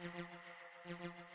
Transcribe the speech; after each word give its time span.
Música 0.00 1.27